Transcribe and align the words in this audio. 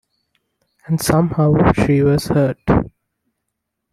And 0.87 0.99
somehow, 0.99 1.53
she 1.73 2.01
was 2.01 2.25
hurt. 2.29 2.57